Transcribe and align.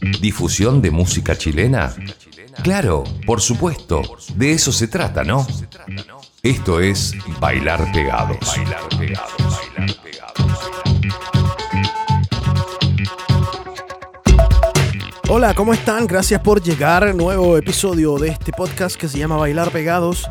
¿Difusión 0.00 0.80
de 0.80 0.90
música 0.90 1.36
chilena? 1.36 1.94
Claro, 2.62 3.04
por 3.26 3.40
supuesto. 3.40 4.02
De 4.34 4.52
eso 4.52 4.72
se 4.72 4.88
trata, 4.88 5.24
¿no? 5.24 5.46
Esto 6.42 6.80
es 6.80 7.14
Bailar 7.38 7.92
Pegados. 7.92 8.38
Hola, 15.28 15.54
¿cómo 15.54 15.74
están? 15.74 16.06
Gracias 16.06 16.40
por 16.40 16.62
llegar. 16.62 17.14
Nuevo 17.14 17.58
episodio 17.58 18.18
de 18.18 18.28
este 18.28 18.52
podcast 18.52 18.96
que 18.96 19.08
se 19.08 19.18
llama 19.18 19.36
Bailar 19.36 19.70
Pegados. 19.70 20.28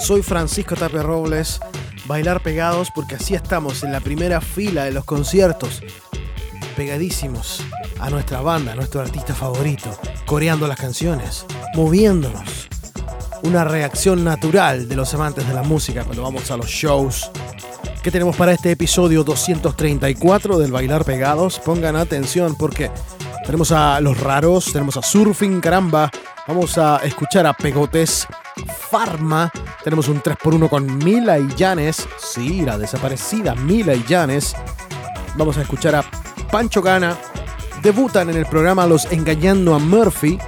Soy 0.00 0.22
Francisco 0.22 0.76
Tapia 0.76 1.02
Robles. 1.02 1.60
Bailar 2.06 2.40
Pegados 2.40 2.88
porque 2.94 3.16
así 3.16 3.34
estamos 3.34 3.82
en 3.82 3.90
la 3.92 4.00
primera 4.00 4.40
fila 4.40 4.84
de 4.84 4.92
los 4.92 5.04
conciertos. 5.04 5.82
Pegadísimos 6.76 7.64
a 8.00 8.10
nuestra 8.10 8.40
banda, 8.40 8.72
a 8.72 8.74
nuestro 8.74 9.00
artista 9.00 9.34
favorito. 9.34 9.90
Coreando 10.26 10.66
las 10.66 10.78
canciones, 10.78 11.46
moviéndonos. 11.74 12.68
Una 13.42 13.64
reacción 13.64 14.24
natural 14.24 14.88
de 14.88 14.96
los 14.96 15.14
amantes 15.14 15.46
de 15.46 15.54
la 15.54 15.62
música 15.62 16.04
cuando 16.04 16.22
vamos 16.22 16.50
a 16.50 16.56
los 16.56 16.66
shows. 16.66 17.30
¿Qué 18.02 18.10
tenemos 18.10 18.36
para 18.36 18.52
este 18.52 18.70
episodio 18.72 19.24
234 19.24 20.58
del 20.58 20.72
Bailar 20.72 21.04
Pegados? 21.04 21.58
Pongan 21.58 21.96
atención 21.96 22.56
porque 22.56 22.90
tenemos 23.44 23.72
a 23.72 24.00
Los 24.00 24.20
Raros, 24.20 24.72
tenemos 24.72 24.96
a 24.96 25.02
Surfing, 25.02 25.60
caramba. 25.60 26.10
Vamos 26.46 26.78
a 26.78 26.98
escuchar 26.98 27.46
a 27.46 27.52
Pegotes, 27.52 28.26
Farma. 28.90 29.50
Tenemos 29.84 30.08
un 30.08 30.22
3x1 30.22 30.68
con 30.68 30.98
Mila 30.98 31.38
y 31.38 31.48
Janes. 31.56 32.08
Sí, 32.18 32.62
la 32.62 32.78
desaparecida 32.78 33.54
Mila 33.54 33.94
y 33.94 34.02
Janes. 34.02 34.54
Vamos 35.36 35.58
a 35.58 35.62
escuchar 35.62 35.94
a 35.94 36.04
Pancho 36.50 36.80
Gana. 36.82 37.16
Debutan 37.82 38.28
en 38.28 38.36
el 38.36 38.46
programa 38.46 38.86
Los 38.86 39.10
Engañando 39.12 39.74
a 39.74 39.78
Murphy. 39.78 40.38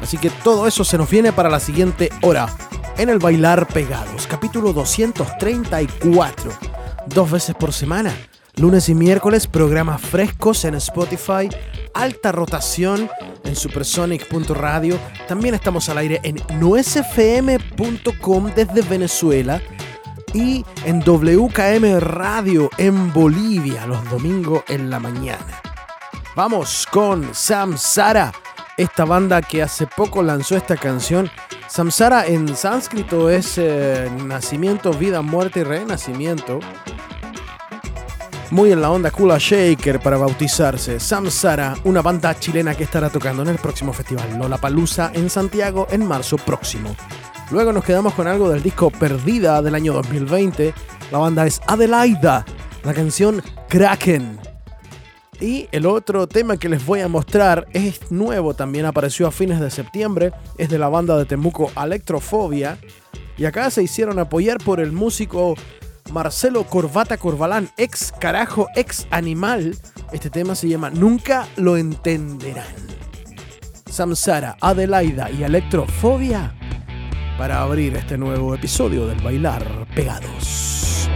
Así 0.00 0.16
que 0.16 0.30
todo 0.30 0.66
eso 0.66 0.82
se 0.84 0.96
nos 0.96 1.10
viene 1.10 1.32
para 1.32 1.50
la 1.50 1.60
siguiente 1.60 2.10
hora. 2.22 2.48
En 2.96 3.10
el 3.10 3.18
Bailar 3.18 3.68
Pegados, 3.68 4.26
capítulo 4.26 4.72
234. 4.72 6.52
Dos 7.06 7.30
veces 7.30 7.54
por 7.54 7.72
semana. 7.72 8.14
Lunes 8.56 8.88
y 8.88 8.94
miércoles, 8.94 9.46
programas 9.46 10.00
frescos 10.00 10.64
en 10.64 10.74
Spotify, 10.74 11.48
alta 11.94 12.32
rotación 12.32 13.10
en 13.44 13.56
supersonic.radio. 13.56 14.98
También 15.28 15.54
estamos 15.54 15.88
al 15.88 15.98
aire 15.98 16.20
en 16.22 16.36
nuesfm.com 16.58 18.50
desde 18.54 18.82
Venezuela 18.82 19.60
y 20.34 20.64
en 20.84 21.00
WKM 21.00 21.98
Radio 22.00 22.70
en 22.78 23.12
Bolivia 23.12 23.86
los 23.86 24.08
domingos 24.10 24.62
en 24.68 24.90
la 24.90 24.98
mañana. 24.98 25.71
Vamos 26.34 26.86
con 26.90 27.34
Samsara, 27.34 28.32
esta 28.76 29.04
banda 29.04 29.42
que 29.42 29.62
hace 29.62 29.86
poco 29.86 30.22
lanzó 30.22 30.56
esta 30.56 30.76
canción. 30.76 31.30
Samsara 31.68 32.26
en 32.26 32.56
sánscrito 32.56 33.30
es 33.30 33.58
eh, 33.58 34.10
nacimiento, 34.24 34.92
vida, 34.92 35.22
muerte 35.22 35.60
y 35.60 35.64
renacimiento 35.64 36.60
muy 38.52 38.70
en 38.70 38.82
la 38.82 38.90
onda 38.90 39.10
Kula 39.10 39.38
Shaker 39.38 39.98
para 40.00 40.18
bautizarse. 40.18 41.00
Samsara, 41.00 41.74
una 41.84 42.02
banda 42.02 42.38
chilena 42.38 42.74
que 42.74 42.84
estará 42.84 43.08
tocando 43.08 43.42
en 43.42 43.48
el 43.48 43.56
próximo 43.56 43.94
festival 43.94 44.38
Lollapalooza 44.38 45.10
en 45.14 45.30
Santiago 45.30 45.86
en 45.90 46.06
marzo 46.06 46.36
próximo. 46.36 46.94
Luego 47.50 47.72
nos 47.72 47.82
quedamos 47.82 48.12
con 48.12 48.28
algo 48.28 48.50
del 48.50 48.62
disco 48.62 48.90
Perdida 48.90 49.62
del 49.62 49.74
año 49.74 49.94
2020. 49.94 50.74
La 51.10 51.18
banda 51.18 51.46
es 51.46 51.62
Adelaida, 51.66 52.44
la 52.84 52.92
canción 52.92 53.42
Kraken. 53.68 54.51
Y 55.42 55.68
el 55.72 55.86
otro 55.86 56.28
tema 56.28 56.56
que 56.56 56.68
les 56.68 56.86
voy 56.86 57.00
a 57.00 57.08
mostrar 57.08 57.66
es 57.72 58.12
nuevo, 58.12 58.54
también 58.54 58.86
apareció 58.86 59.26
a 59.26 59.32
fines 59.32 59.58
de 59.58 59.72
septiembre, 59.72 60.32
es 60.56 60.68
de 60.68 60.78
la 60.78 60.88
banda 60.88 61.18
de 61.18 61.24
Temuco 61.24 61.72
Electrofobia. 61.76 62.78
Y 63.36 63.44
acá 63.44 63.68
se 63.70 63.82
hicieron 63.82 64.20
apoyar 64.20 64.58
por 64.58 64.78
el 64.78 64.92
músico 64.92 65.56
Marcelo 66.12 66.62
Corbata 66.64 67.16
Corbalán, 67.16 67.70
ex 67.76 68.12
carajo, 68.12 68.68
ex 68.76 69.08
animal. 69.10 69.76
Este 70.12 70.30
tema 70.30 70.54
se 70.54 70.68
llama 70.68 70.90
Nunca 70.90 71.48
lo 71.56 71.76
entenderán. 71.76 72.76
Samsara, 73.90 74.56
Adelaida 74.60 75.28
y 75.28 75.42
Electrofobia 75.42 76.54
para 77.36 77.62
abrir 77.62 77.96
este 77.96 78.16
nuevo 78.16 78.54
episodio 78.54 79.08
del 79.08 79.20
Bailar 79.20 79.88
Pegados. 79.92 81.08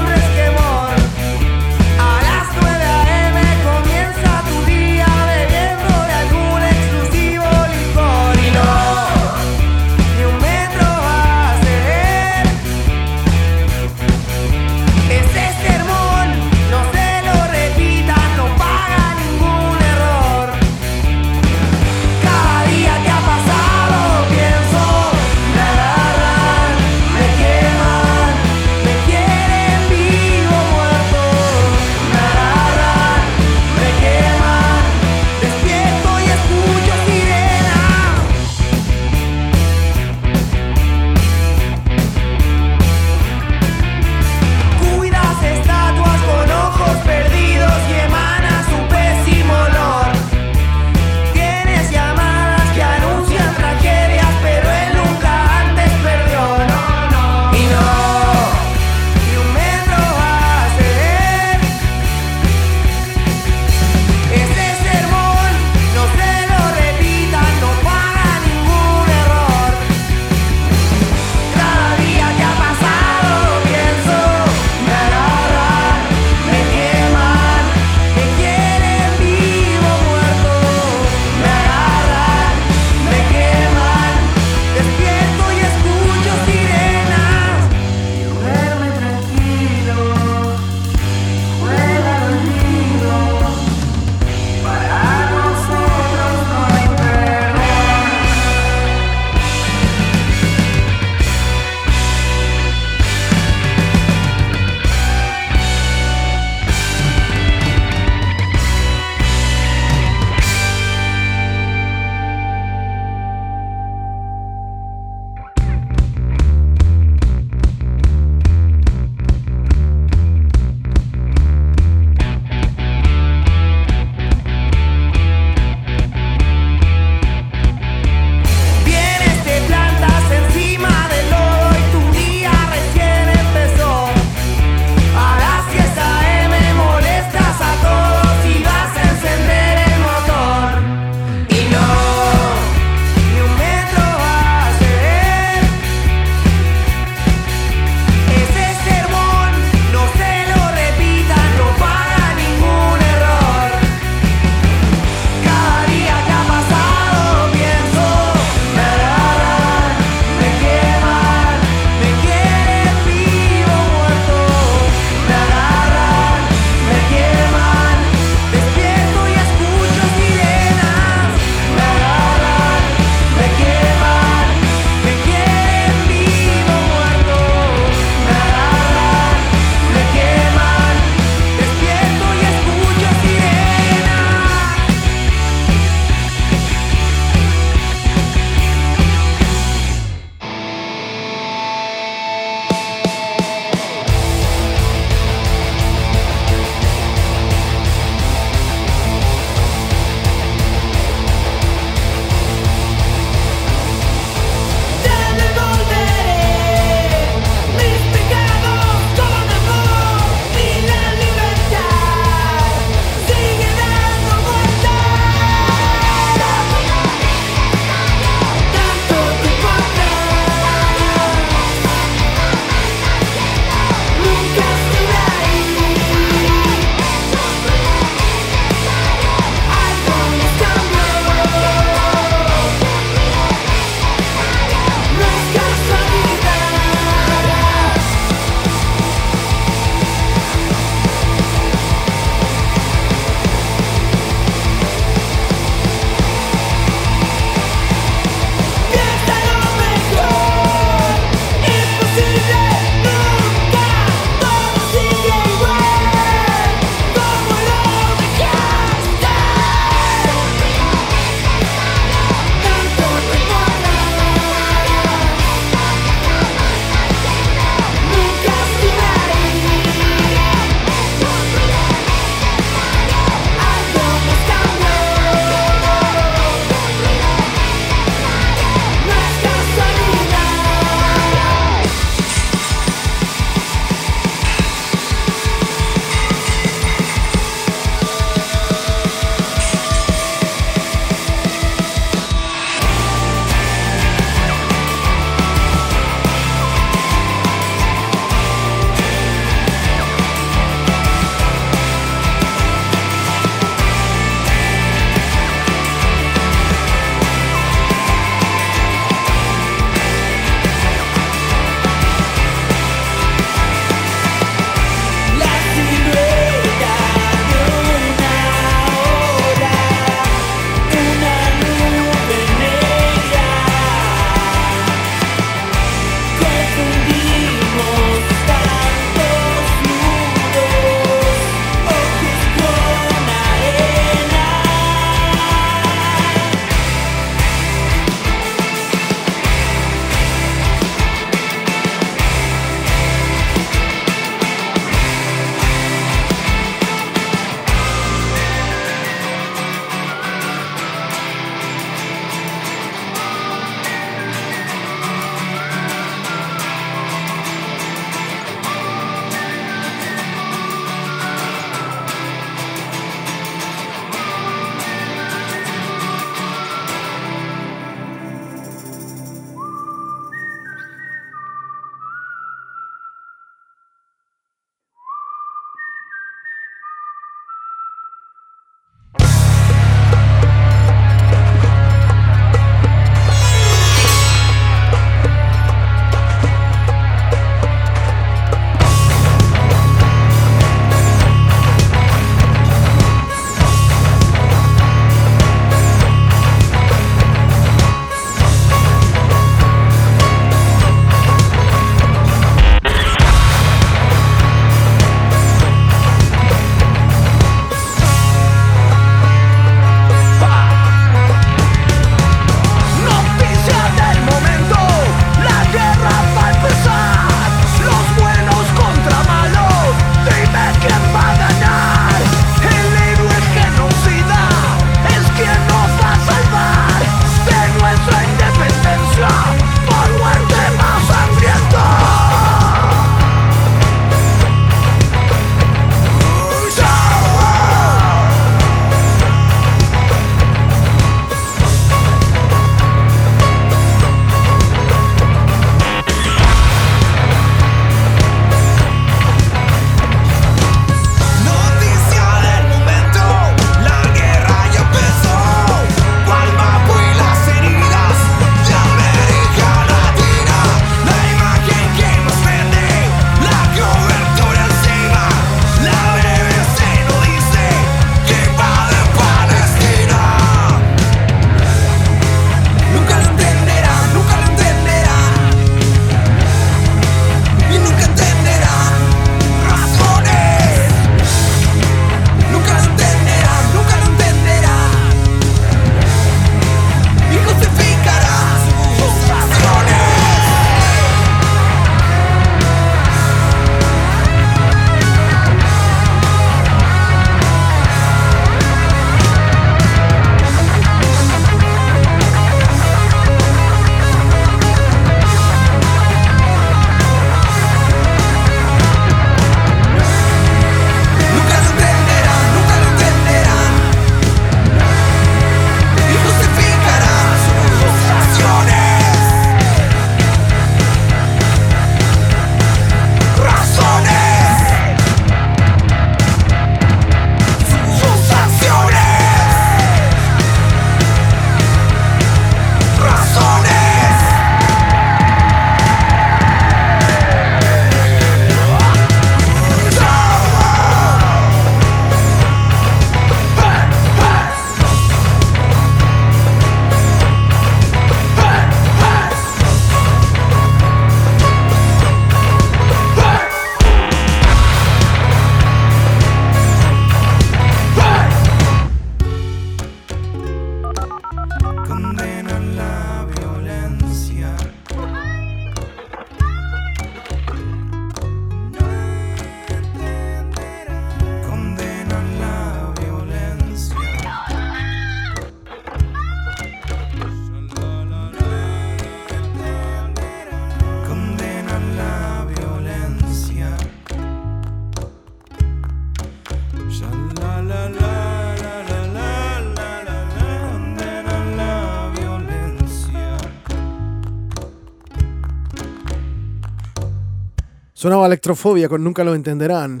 Sonaba 598.06 598.28
Electrofobia 598.28 598.88
con 598.88 599.02
Nunca 599.02 599.24
lo 599.24 599.34
entenderán. 599.34 600.00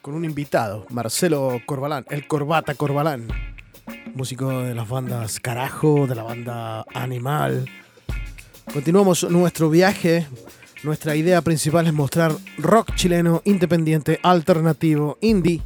Con 0.00 0.14
un 0.14 0.24
invitado, 0.24 0.86
Marcelo 0.88 1.60
Corbalán, 1.66 2.06
el 2.08 2.26
Corbata 2.26 2.74
Corbalán. 2.74 3.28
Músico 4.14 4.62
de 4.62 4.74
las 4.74 4.88
bandas 4.88 5.38
Carajo, 5.38 6.06
de 6.06 6.14
la 6.14 6.22
banda 6.22 6.86
Animal. 6.94 7.66
Continuamos 8.72 9.28
nuestro 9.28 9.68
viaje. 9.68 10.26
Nuestra 10.82 11.14
idea 11.14 11.42
principal 11.42 11.88
es 11.88 11.92
mostrar 11.92 12.32
rock 12.56 12.94
chileno, 12.94 13.42
independiente, 13.44 14.18
alternativo, 14.22 15.18
indie. 15.20 15.60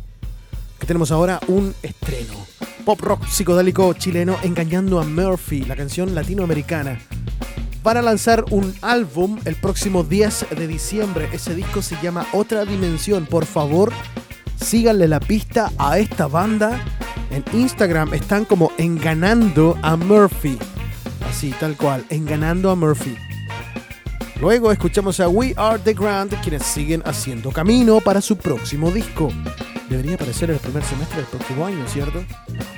Que 0.80 0.88
tenemos 0.88 1.12
ahora 1.12 1.38
un 1.46 1.72
estreno. 1.84 2.34
Pop 2.84 3.00
rock 3.00 3.28
psicodélico 3.28 3.94
chileno 3.94 4.38
engañando 4.42 5.00
a 5.00 5.04
Murphy, 5.04 5.60
la 5.66 5.76
canción 5.76 6.16
latinoamericana 6.16 6.98
van 7.82 7.96
a 7.96 8.02
lanzar 8.02 8.44
un 8.50 8.74
álbum 8.82 9.38
el 9.44 9.56
próximo 9.56 10.04
10 10.04 10.46
de 10.56 10.66
diciembre. 10.66 11.28
Ese 11.32 11.54
disco 11.54 11.82
se 11.82 11.96
llama 12.02 12.26
Otra 12.32 12.64
Dimensión. 12.64 13.26
Por 13.26 13.46
favor, 13.46 13.92
síganle 14.60 15.08
la 15.08 15.20
pista 15.20 15.72
a 15.78 15.98
esta 15.98 16.26
banda. 16.26 16.80
En 17.30 17.44
Instagram 17.52 18.12
están 18.14 18.44
como 18.44 18.72
enganando 18.76 19.78
a 19.82 19.96
Murphy. 19.96 20.58
Así, 21.28 21.54
tal 21.60 21.76
cual, 21.76 22.04
enganando 22.10 22.70
a 22.70 22.76
Murphy. 22.76 23.16
Luego 24.40 24.72
escuchamos 24.72 25.20
a 25.20 25.28
We 25.28 25.54
Are 25.56 25.78
The 25.78 25.94
Grand, 25.94 26.34
quienes 26.40 26.62
siguen 26.62 27.02
haciendo 27.04 27.50
camino 27.52 28.00
para 28.00 28.20
su 28.20 28.36
próximo 28.36 28.90
disco. 28.90 29.30
Debería 29.88 30.14
aparecer 30.14 30.50
en 30.50 30.56
el 30.56 30.60
primer 30.60 30.82
semestre 30.84 31.18
del 31.18 31.26
próximo 31.26 31.66
año, 31.66 31.86
¿cierto? 31.88 32.24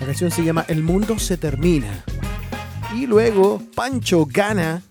La 0.00 0.06
canción 0.06 0.30
se 0.30 0.44
llama 0.44 0.64
El 0.68 0.82
Mundo 0.82 1.18
Se 1.18 1.36
Termina. 1.36 2.04
Y 2.94 3.06
luego 3.06 3.62
Pancho 3.74 4.26
Gana 4.26 4.82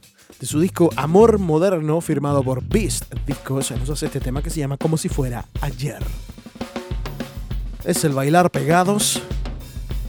de 0.42 0.48
su 0.48 0.60
disco 0.60 0.90
Amor 0.96 1.38
Moderno, 1.38 2.02
firmado 2.02 2.44
por 2.44 2.64
Beast 2.64 3.14
Discos, 3.28 3.70
nos 3.72 3.92
hace 3.92 4.08
este 4.08 4.20
tema 4.20 4.42
que 4.42 4.50
se 4.50 4.60
llama 4.60 4.76
Como 4.76 4.98
si 4.98 5.08
fuera 5.08 5.46
ayer. 5.62 6.04
Es 7.86 8.04
el 8.04 8.14
bailar 8.14 8.50
pegados, 8.50 9.22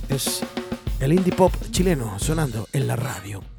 es 0.09 0.41
el 1.01 1.13
indie 1.13 1.35
pop 1.35 1.53
chileno 1.71 2.19
sonando 2.19 2.67
en 2.73 2.87
la 2.87 2.97
radio. 2.97 3.52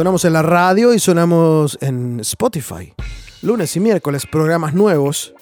Sonamos 0.00 0.24
en 0.24 0.32
la 0.32 0.40
radio 0.40 0.94
y 0.94 0.98
sonamos 0.98 1.76
en 1.82 2.20
Spotify. 2.20 2.94
Lunes 3.42 3.76
y 3.76 3.80
miércoles, 3.80 4.24
programas 4.24 4.72
nuevos. 4.72 5.34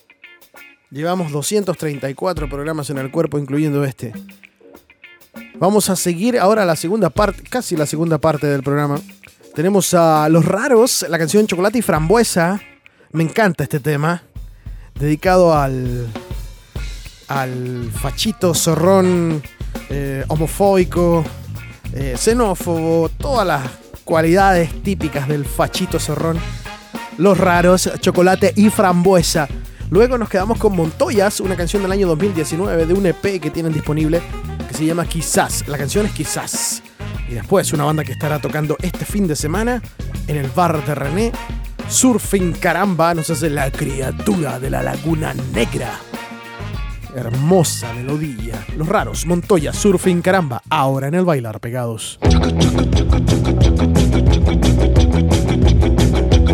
Llevamos 0.90 1.30
234 1.30 2.48
programas 2.48 2.90
en 2.90 2.98
el 2.98 3.12
cuerpo, 3.12 3.38
incluyendo 3.38 3.84
este. 3.84 4.12
Vamos 5.60 5.88
a 5.90 5.94
seguir 5.94 6.40
ahora 6.40 6.64
la 6.64 6.74
segunda 6.74 7.08
parte, 7.08 7.44
casi 7.44 7.76
la 7.76 7.86
segunda 7.86 8.18
parte 8.18 8.48
del 8.48 8.64
programa. 8.64 8.98
Tenemos 9.54 9.94
a 9.94 10.28
Los 10.28 10.44
Raros, 10.44 11.06
la 11.08 11.20
canción 11.20 11.46
Chocolate 11.46 11.78
y 11.78 11.82
Frambuesa. 11.82 12.60
Me 13.12 13.22
encanta 13.22 13.62
este 13.62 13.78
tema. 13.78 14.24
Dedicado 14.96 15.56
al. 15.56 16.08
al 17.28 17.92
fachito 17.92 18.54
zorrón 18.54 19.40
eh, 19.88 20.24
homofóbico, 20.26 21.24
eh, 21.92 22.16
xenófobo, 22.18 23.08
todas 23.20 23.46
las 23.46 23.87
cualidades 24.08 24.82
típicas 24.82 25.28
del 25.28 25.44
fachito 25.44 26.00
zorrón. 26.00 26.38
Los 27.18 27.36
Raros, 27.36 27.90
Chocolate 28.00 28.54
y 28.56 28.70
Frambuesa. 28.70 29.46
Luego 29.90 30.16
nos 30.16 30.30
quedamos 30.30 30.56
con 30.56 30.74
Montoyas, 30.74 31.40
una 31.40 31.56
canción 31.56 31.82
del 31.82 31.92
año 31.92 32.08
2019 32.08 32.86
de 32.86 32.94
un 32.94 33.04
EP 33.04 33.38
que 33.38 33.50
tienen 33.50 33.74
disponible 33.74 34.22
que 34.66 34.72
se 34.72 34.86
llama 34.86 35.04
Quizás. 35.04 35.68
La 35.68 35.76
canción 35.76 36.06
es 36.06 36.12
Quizás. 36.12 36.82
Y 37.28 37.34
después 37.34 37.70
una 37.74 37.84
banda 37.84 38.02
que 38.02 38.12
estará 38.12 38.38
tocando 38.40 38.78
este 38.80 39.04
fin 39.04 39.28
de 39.28 39.36
semana 39.36 39.82
en 40.26 40.36
el 40.36 40.48
bar 40.48 40.82
de 40.86 40.94
René. 40.94 41.32
Surfing 41.90 42.52
Caramba 42.54 43.12
nos 43.12 43.28
hace 43.28 43.50
la 43.50 43.70
criatura 43.70 44.58
de 44.58 44.70
la 44.70 44.82
Laguna 44.82 45.34
Negra. 45.52 45.92
Hermosa 47.14 47.92
melodía. 47.92 48.64
Los 48.74 48.88
raros, 48.88 49.26
Montoya, 49.26 49.74
Surfing 49.74 50.22
Caramba, 50.22 50.62
ahora 50.70 51.08
en 51.08 51.14
el 51.14 51.26
bailar 51.26 51.60
pegados. 51.60 52.18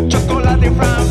Chocolate 0.07 0.67
y 0.67 1.04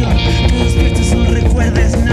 canción. 0.00 0.48
Que 0.48 0.64
despiertes, 0.64 1.14
no 1.14 1.24
recuerdes. 1.24 2.03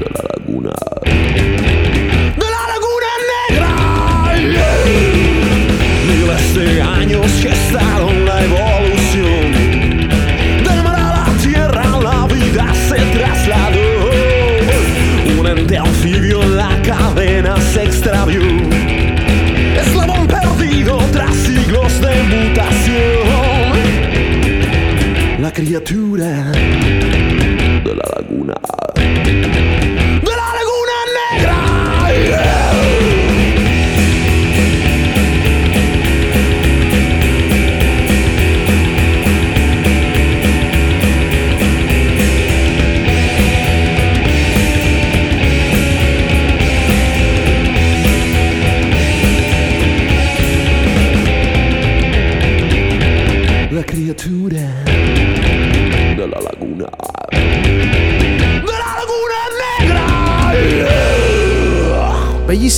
De 0.00 0.06
la 0.16 0.22
laguna. 0.34 0.72
De 1.04 2.46
la 2.54 2.62
laguna 2.72 3.10
negra. 3.32 3.70
Miles 6.08 6.46
de 6.54 6.82
años 6.82 7.26
gestaron 7.42 8.24
la 8.24 8.36
evolución. 8.44 9.44
Del 10.64 10.82
mar 10.82 10.98
a 10.98 11.10
la 11.18 11.26
tierra 11.42 11.84
la 12.00 12.26
vida 12.34 12.64
se 12.88 12.98
trasladó. 13.16 13.90
Un 15.38 15.46
ente 15.46 15.76
anfibio 15.76 16.42
en 16.42 16.56
la 16.56 16.80
cadena 16.82 17.60
se 17.60 17.84
extravió. 17.84 18.40
Eslabón 19.82 20.26
perdido 20.26 20.98
tras 21.12 21.34
siglos 21.34 22.00
de 22.00 22.14
mutación. 22.32 23.00
La 25.40 25.52
criatura 25.52 26.52
de 27.84 27.94
la 27.94 28.04
laguna. 28.16 28.54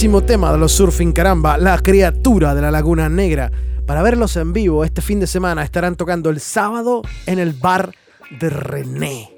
Bellísimo 0.02 0.24
tema 0.24 0.50
de 0.50 0.58
los 0.58 0.72
Surfing 0.72 1.12
Caramba, 1.12 1.56
la 1.56 1.78
criatura 1.78 2.56
de 2.56 2.60
la 2.60 2.72
Laguna 2.72 3.08
Negra. 3.08 3.52
Para 3.86 4.02
verlos 4.02 4.36
en 4.36 4.52
vivo 4.52 4.84
este 4.84 5.00
fin 5.00 5.20
de 5.20 5.28
semana 5.28 5.62
estarán 5.62 5.94
tocando 5.94 6.28
el 6.28 6.40
sábado 6.40 7.02
en 7.24 7.38
el 7.38 7.52
bar 7.52 7.94
de 8.40 8.50
René. 8.50 9.30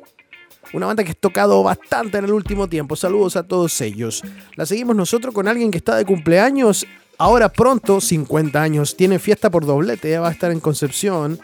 Una 0.72 0.87
banda 0.87 1.05
que 1.05 1.11
ha 1.11 1.14
tocado 1.16 1.62
bastante 1.62 2.16
en 2.16 2.24
el 2.24 2.33
último 2.33 2.66
tiempo. 2.66 2.96
Saludos 2.96 3.37
a 3.37 3.42
todos 3.42 3.79
ellos. 3.83 4.22
La 4.57 4.64
seguimos 4.64 4.96
nosotros 4.96 5.35
con 5.35 5.48
alguien 5.48 5.70
que 5.70 5.77
está 5.77 5.96
de 5.96 6.07
cumpleaños. 6.07 6.87
Ahora 7.18 7.50
pronto, 7.50 8.00
50 8.00 8.62
años. 8.62 8.96
Tiene 8.96 9.18
fiesta 9.18 9.50
por 9.50 9.66
doblete. 9.66 10.09
Ya 10.09 10.22
va 10.22 10.29
a 10.29 10.33
estar 10.33 10.50
en 10.50 10.61
Concepción. 10.61 11.38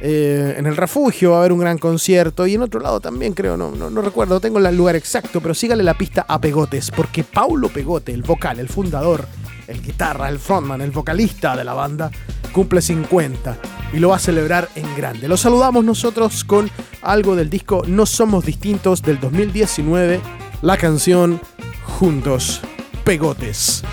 Eh, 0.00 0.56
en 0.58 0.66
el 0.66 0.76
refugio 0.76 1.30
va 1.30 1.36
a 1.36 1.38
haber 1.40 1.52
un 1.52 1.60
gran 1.60 1.78
concierto. 1.78 2.46
Y 2.46 2.54
en 2.54 2.62
otro 2.62 2.80
lado 2.80 3.00
también 3.00 3.32
creo. 3.32 3.56
No, 3.56 3.70
no, 3.70 3.90
no 3.90 4.02
recuerdo. 4.02 4.40
Tengo 4.40 4.58
el 4.58 4.76
lugar 4.76 4.96
exacto. 4.96 5.40
Pero 5.40 5.54
sígale 5.54 5.82
la 5.82 5.94
pista 5.94 6.24
a 6.28 6.40
Pegotes. 6.40 6.90
Porque 6.90 7.24
Paulo 7.24 7.68
Pegote, 7.68 8.12
el 8.12 8.22
vocal, 8.22 8.60
el 8.60 8.68
fundador, 8.68 9.26
el 9.66 9.82
guitarra, 9.82 10.28
el 10.28 10.38
frontman, 10.38 10.80
el 10.80 10.90
vocalista 10.90 11.56
de 11.56 11.64
la 11.64 11.74
banda, 11.74 12.10
cumple 12.52 12.80
50 12.80 13.58
y 13.92 13.98
lo 13.98 14.08
va 14.10 14.16
a 14.16 14.20
celebrar 14.20 14.68
en 14.74 14.94
grande. 14.96 15.28
Lo 15.28 15.36
saludamos 15.36 15.84
nosotros 15.84 16.44
con 16.44 16.70
algo 17.02 17.36
del 17.36 17.48
disco 17.48 17.82
No 17.86 18.06
Somos 18.06 18.44
Distintos 18.44 19.02
del 19.02 19.20
2019, 19.20 20.20
la 20.62 20.76
canción 20.76 21.40
Juntos, 21.84 22.60
Pegotes. 23.04 23.84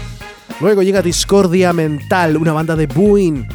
Luego 0.60 0.82
llega 0.82 1.02
Discordia 1.02 1.74
Mental, 1.74 2.38
una 2.38 2.54
banda 2.54 2.76
de 2.76 2.88
Buin. 2.88 3.48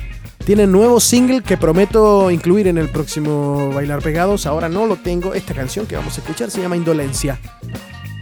Tienen 0.47 0.71
nuevo 0.71 1.01
single 1.01 1.43
que 1.43 1.57
prometo 1.57 2.31
incluir 2.31 2.69
en 2.69 2.79
el 2.79 2.89
próximo 2.89 3.73
Bailar 3.75 4.01
Pegados. 4.01 4.47
Ahora 4.47 4.69
no 4.69 4.87
lo 4.87 4.95
tengo. 4.95 5.35
Esta 5.35 5.55
canción 5.55 5.87
que 5.87 5.97
vamos 5.97 6.17
a 6.17 6.21
escuchar 6.21 6.53
se 6.53 6.63
llama 6.63 6.77
Indolencia. 6.77 7.41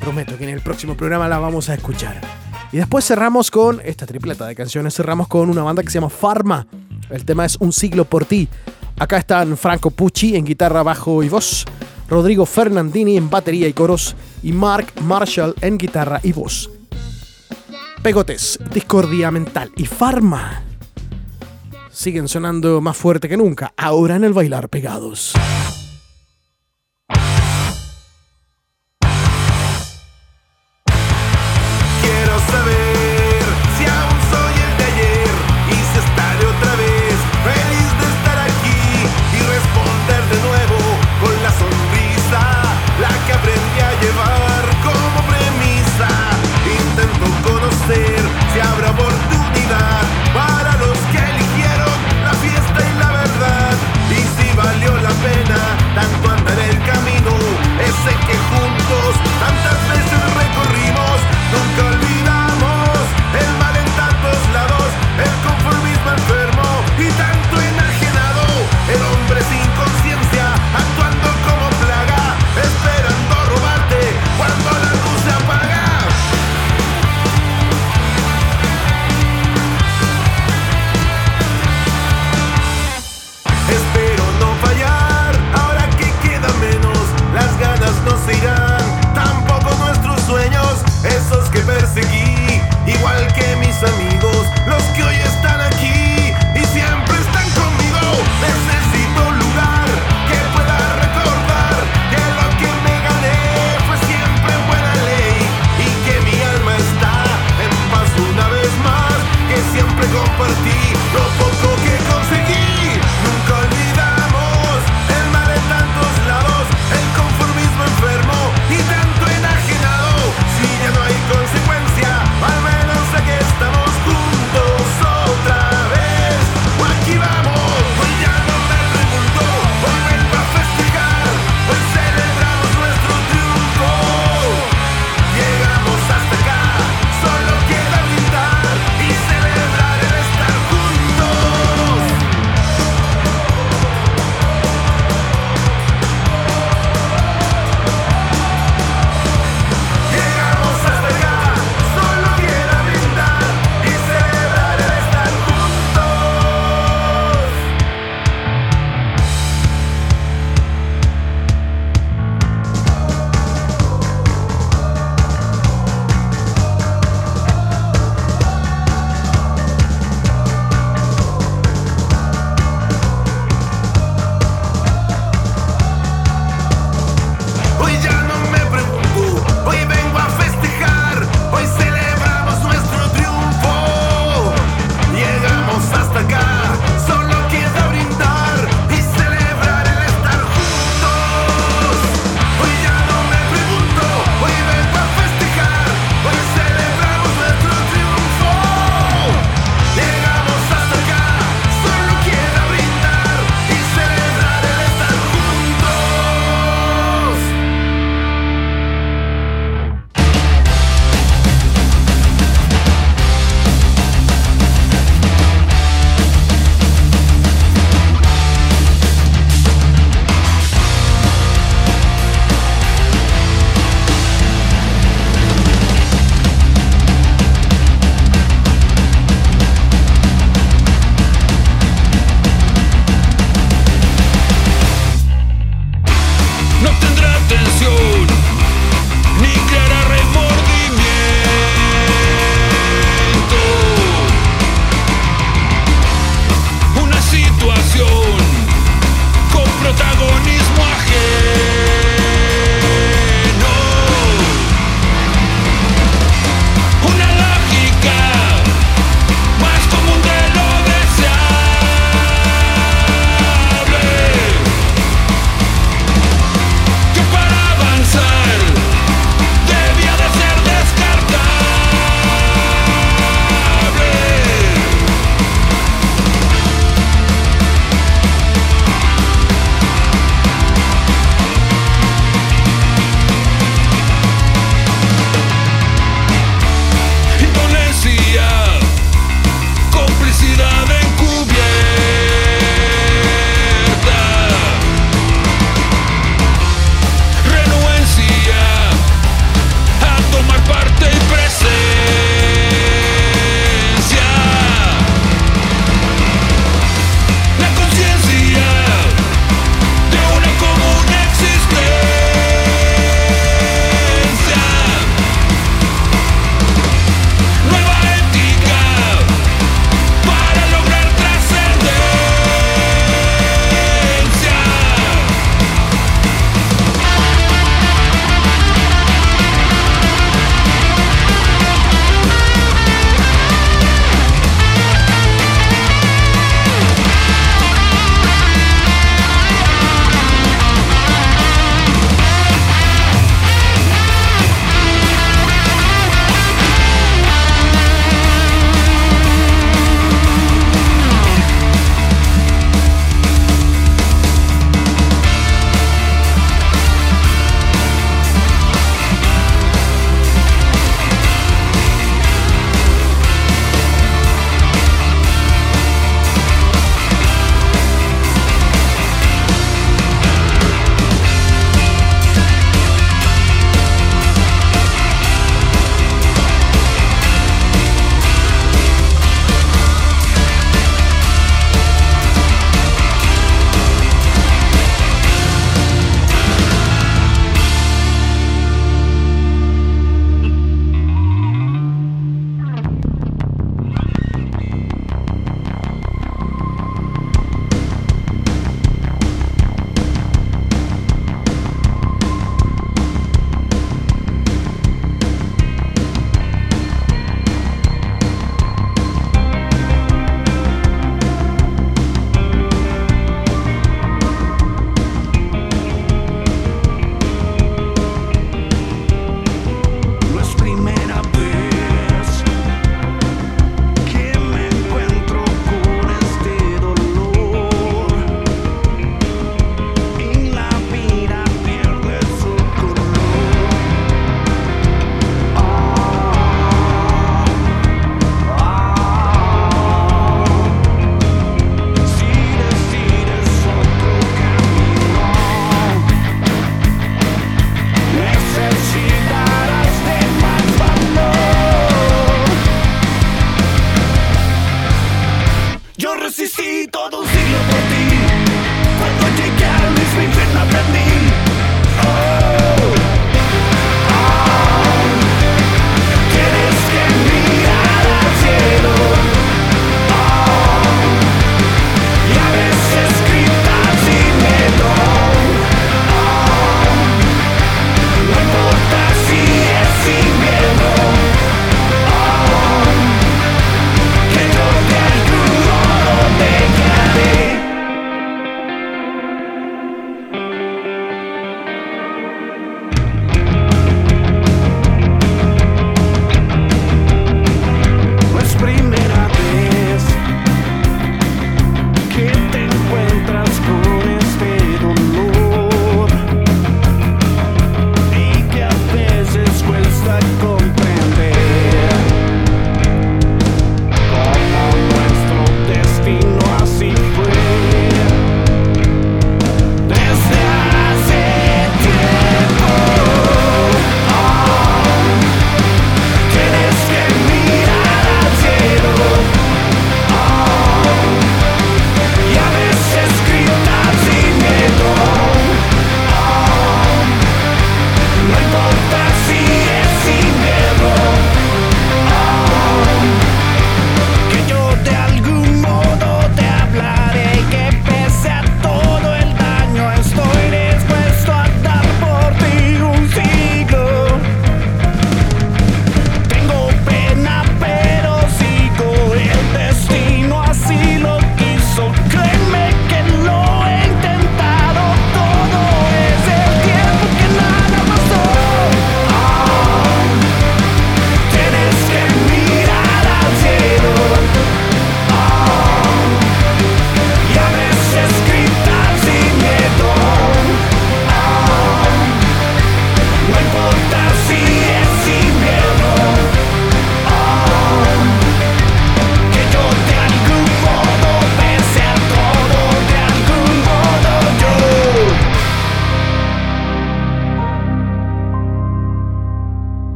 Prometo 0.00 0.38
que 0.38 0.44
en 0.44 0.48
el 0.48 0.62
próximo 0.62 0.96
programa 0.96 1.28
la 1.28 1.38
vamos 1.38 1.68
a 1.68 1.74
escuchar. 1.74 2.22
Y 2.72 2.78
después 2.78 3.06
cerramos 3.06 3.50
con 3.50 3.82
esta 3.84 4.06
tripleta 4.06 4.46
de 4.46 4.54
canciones. 4.54 4.94
Cerramos 4.94 5.28
con 5.28 5.50
una 5.50 5.62
banda 5.62 5.82
que 5.82 5.90
se 5.90 5.96
llama 5.96 6.08
Pharma. 6.08 6.66
El 7.10 7.26
tema 7.26 7.44
es 7.44 7.56
Un 7.60 7.74
siglo 7.74 8.06
por 8.06 8.24
ti. 8.24 8.48
Acá 8.98 9.18
están 9.18 9.58
Franco 9.58 9.90
Pucci 9.90 10.34
en 10.34 10.46
guitarra, 10.46 10.82
bajo 10.82 11.22
y 11.22 11.28
voz. 11.28 11.66
Rodrigo 12.08 12.46
Fernandini 12.46 13.18
en 13.18 13.28
batería 13.28 13.68
y 13.68 13.74
coros. 13.74 14.16
Y 14.42 14.52
Mark 14.52 14.94
Marshall 15.02 15.54
en 15.60 15.76
guitarra 15.76 16.20
y 16.22 16.32
voz. 16.32 16.70
Pegotes, 18.02 18.58
Discordia 18.72 19.30
Mental 19.30 19.70
y 19.76 19.84
Pharma 19.84 20.62
siguen 21.94 22.28
sonando 22.28 22.80
más 22.80 22.96
fuerte 22.96 23.28
que 23.28 23.36
nunca. 23.36 23.72
Ahora 23.76 24.16
en 24.16 24.24
el 24.24 24.32
bailar 24.32 24.68
pegados. 24.68 25.32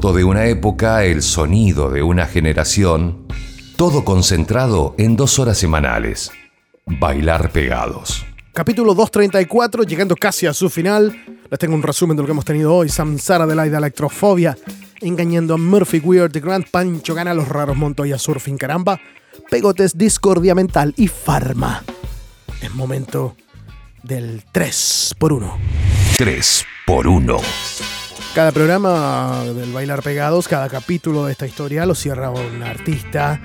Foto 0.00 0.16
de 0.16 0.24
una 0.24 0.46
época, 0.46 1.04
el 1.04 1.20
sonido 1.20 1.90
de 1.90 2.02
una 2.02 2.24
generación, 2.24 3.26
todo 3.76 4.02
concentrado 4.02 4.94
en 4.96 5.14
dos 5.14 5.38
horas 5.38 5.58
semanales. 5.58 6.30
Bailar 6.86 7.50
pegados. 7.50 8.24
Capítulo 8.54 8.94
234, 8.94 9.82
llegando 9.82 10.16
casi 10.16 10.46
a 10.46 10.54
su 10.54 10.70
final. 10.70 11.14
Les 11.50 11.58
tengo 11.58 11.74
un 11.74 11.82
resumen 11.82 12.16
de 12.16 12.22
lo 12.22 12.26
que 12.26 12.32
hemos 12.32 12.46
tenido 12.46 12.74
hoy. 12.74 12.88
Samsara 12.88 13.46
de 13.46 13.54
la 13.54 13.66
Electrofobia, 13.66 14.56
engañando 15.02 15.52
a 15.52 15.58
Murphy 15.58 15.98
Weird, 15.98 16.32
The 16.32 16.40
Grand 16.40 16.70
Pancho 16.70 17.12
gana 17.12 17.34
los 17.34 17.48
raros 17.48 17.76
Montoya 17.76 18.16
Surfing 18.16 18.56
Caramba, 18.56 18.98
Pegotes 19.50 19.98
Discordia 19.98 20.54
Mental 20.54 20.94
y 20.96 21.08
Farma. 21.08 21.84
Es 22.62 22.74
momento 22.74 23.36
del 24.02 24.44
3 24.50 25.16
por 25.18 25.34
1 25.34 25.58
3 26.16 26.64
por 26.86 27.06
1. 27.06 27.99
Cada 28.34 28.52
programa 28.52 29.42
del 29.44 29.72
Bailar 29.72 30.02
Pegados, 30.02 30.46
cada 30.46 30.68
capítulo 30.68 31.26
de 31.26 31.32
esta 31.32 31.46
historia 31.46 31.84
lo 31.84 31.94
cierra 31.94 32.30
un 32.30 32.62
artista. 32.62 33.40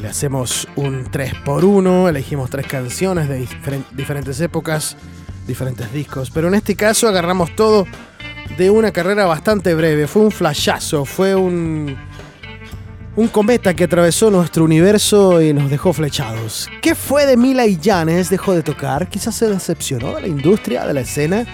Le 0.00 0.08
hacemos 0.08 0.66
un 0.76 1.04
3x1, 1.06 2.08
elegimos 2.08 2.50
tres 2.50 2.66
canciones 2.66 3.28
de 3.28 3.40
diferen- 3.46 3.84
diferentes 3.92 4.40
épocas, 4.40 4.96
diferentes 5.46 5.90
discos. 5.92 6.30
Pero 6.30 6.48
en 6.48 6.54
este 6.54 6.74
caso 6.74 7.08
agarramos 7.08 7.54
todo 7.54 7.86
de 8.58 8.68
una 8.68 8.90
carrera 8.90 9.26
bastante 9.26 9.74
breve. 9.74 10.06
Fue 10.08 10.22
un 10.22 10.32
flashazo, 10.32 11.04
fue 11.04 11.34
un, 11.36 11.96
un 13.14 13.28
cometa 13.28 13.74
que 13.74 13.84
atravesó 13.84 14.30
nuestro 14.30 14.64
universo 14.64 15.40
y 15.40 15.54
nos 15.54 15.70
dejó 15.70 15.92
flechados. 15.92 16.68
¿Qué 16.82 16.94
fue 16.96 17.26
de 17.26 17.36
Mila 17.36 17.64
y 17.66 17.78
Janes? 17.82 18.28
¿Dejó 18.28 18.52
de 18.54 18.62
tocar? 18.62 19.08
Quizás 19.08 19.36
se 19.36 19.48
decepcionó 19.48 20.16
de 20.16 20.22
la 20.22 20.28
industria, 20.28 20.84
de 20.84 20.92
la 20.94 21.00
escena. 21.00 21.46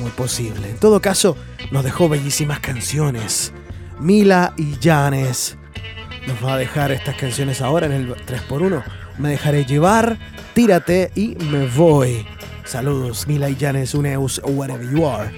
Muy 0.00 0.10
posible. 0.12 0.70
En 0.70 0.78
todo 0.78 1.00
caso, 1.00 1.36
nos 1.70 1.84
dejó 1.84 2.08
bellísimas 2.08 2.60
canciones. 2.60 3.52
Mila 4.00 4.54
y 4.56 4.76
Janes 4.82 5.58
nos 6.26 6.42
va 6.44 6.54
a 6.54 6.58
dejar 6.58 6.90
estas 6.90 7.16
canciones 7.16 7.60
ahora 7.60 7.86
en 7.86 7.92
el 7.92 8.14
3x1. 8.14 8.82
Me 9.18 9.28
dejaré 9.28 9.66
llevar, 9.66 10.18
tírate 10.54 11.10
y 11.14 11.36
me 11.36 11.66
voy. 11.66 12.26
Saludos, 12.64 13.26
Mila 13.26 13.50
y 13.50 13.56
Janes, 13.56 13.94
Uneus, 13.94 14.40
wherever 14.44 14.90
you 14.90 15.06
are. 15.06 15.30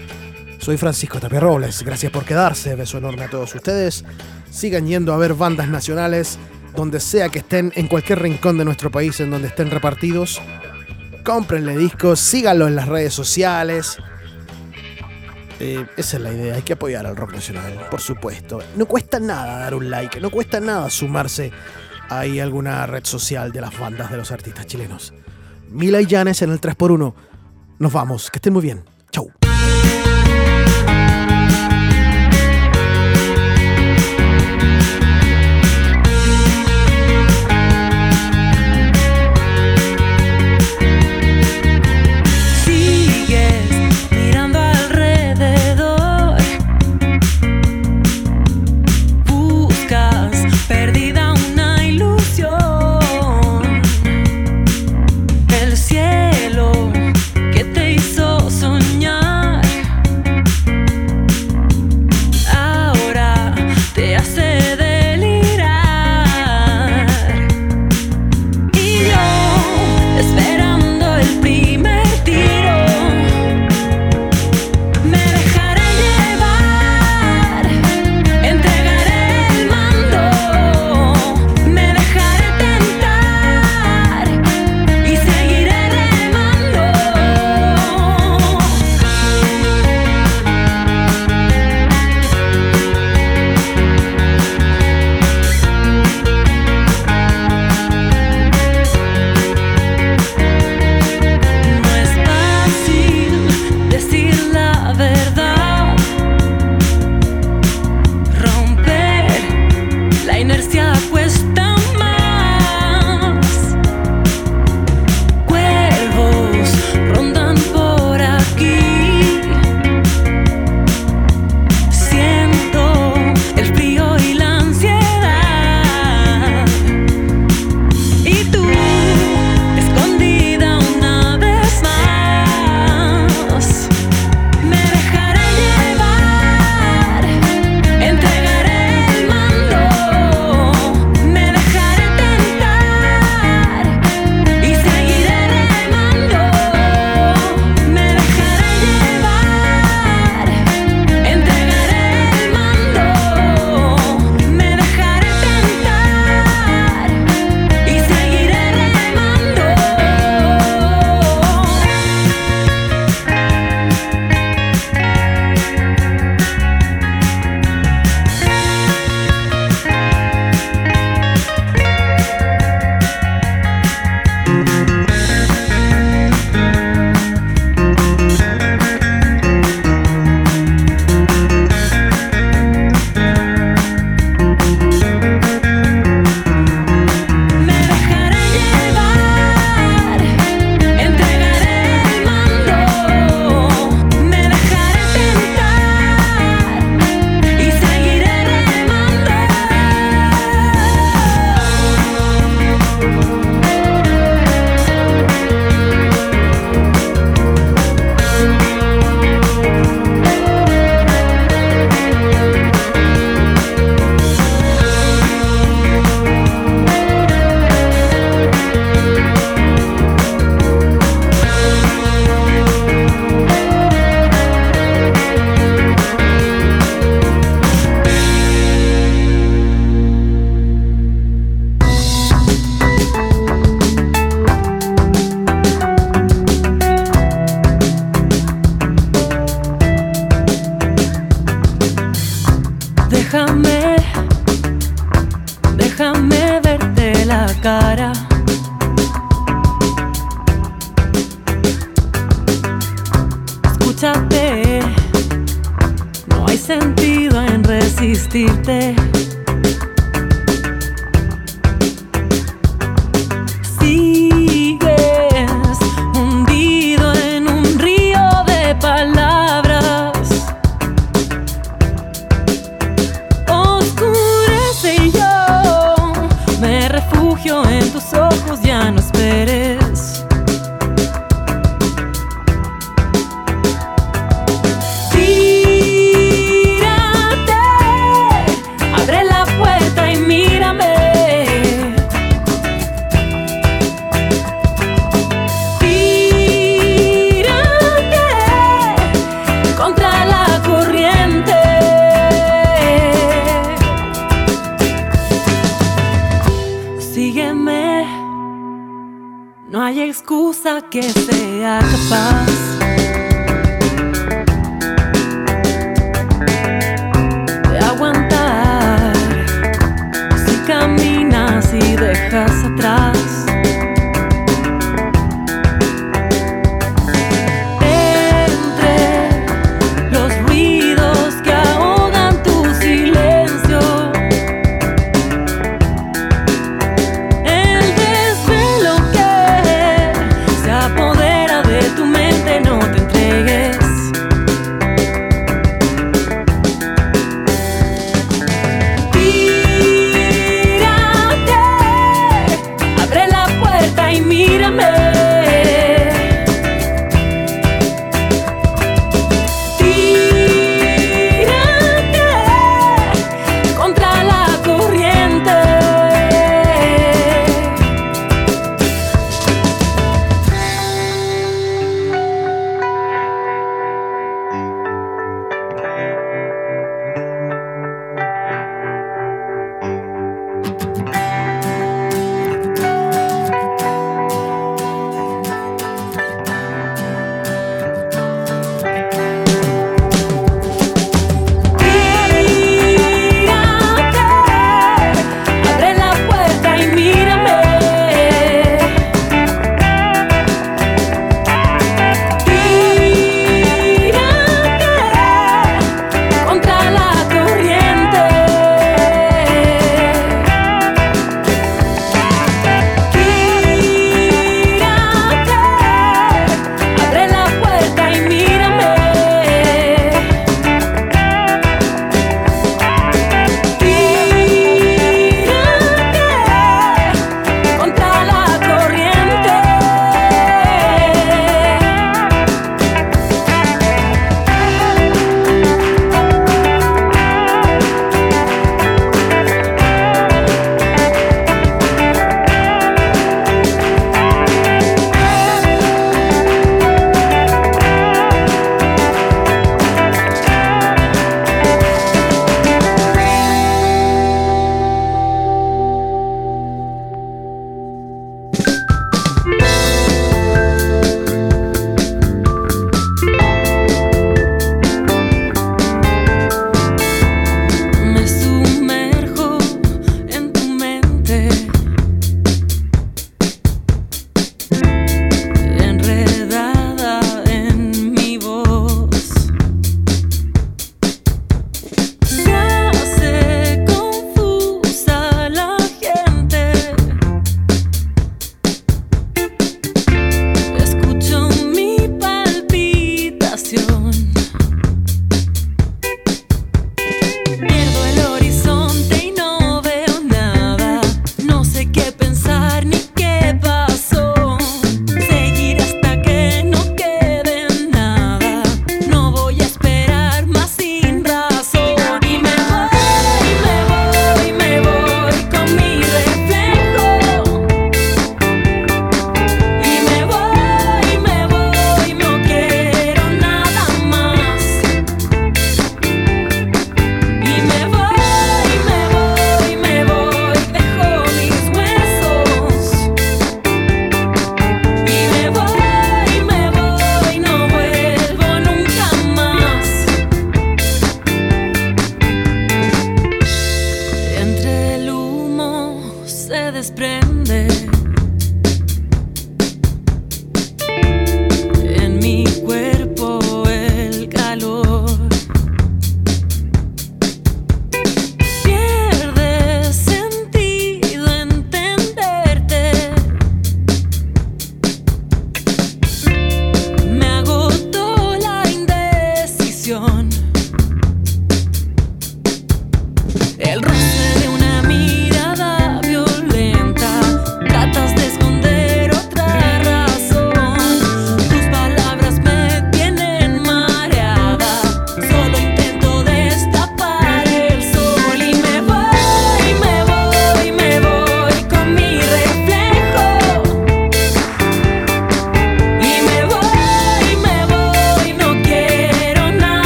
Soy 0.58 0.76
Francisco 0.76 1.18
Tapia 1.18 1.40
Robles, 1.40 1.82
gracias 1.82 2.12
por 2.12 2.24
quedarse, 2.24 2.76
beso 2.76 2.98
enorme 2.98 3.24
a 3.24 3.30
todos 3.30 3.52
ustedes. 3.54 4.04
Sigan 4.48 4.86
yendo 4.86 5.12
a 5.12 5.16
ver 5.16 5.34
bandas 5.34 5.66
nacionales, 5.68 6.38
donde 6.76 7.00
sea 7.00 7.30
que 7.30 7.40
estén, 7.40 7.72
en 7.74 7.88
cualquier 7.88 8.22
rincón 8.22 8.58
de 8.58 8.64
nuestro 8.64 8.90
país 8.90 9.18
en 9.18 9.30
donde 9.30 9.48
estén 9.48 9.72
repartidos. 9.72 10.40
Cómprenle 11.24 11.76
discos, 11.76 12.20
síganlo 12.20 12.68
en 12.68 12.76
las 12.76 12.86
redes 12.86 13.12
sociales. 13.12 13.98
Eh, 15.64 15.86
esa 15.96 16.16
es 16.16 16.22
la 16.24 16.32
idea, 16.32 16.56
hay 16.56 16.62
que 16.62 16.72
apoyar 16.72 17.06
al 17.06 17.14
rock 17.14 17.34
nacional, 17.34 17.86
por 17.88 18.00
supuesto. 18.00 18.58
No 18.74 18.86
cuesta 18.86 19.20
nada 19.20 19.60
dar 19.60 19.76
un 19.76 19.90
like, 19.90 20.20
no 20.20 20.28
cuesta 20.28 20.58
nada 20.58 20.90
sumarse 20.90 21.52
a 22.08 22.22
alguna 22.22 22.84
red 22.86 23.04
social 23.04 23.52
de 23.52 23.60
las 23.60 23.78
bandas 23.78 24.10
de 24.10 24.16
los 24.16 24.32
artistas 24.32 24.66
chilenos. 24.66 25.14
Mila 25.68 26.00
y 26.00 26.06
Janes 26.06 26.42
en 26.42 26.50
el 26.50 26.60
3x1. 26.60 27.14
Nos 27.78 27.92
vamos, 27.92 28.28
que 28.28 28.38
estén 28.38 28.52
muy 28.52 28.62
bien. 28.62 28.82
Chau. 29.12 29.30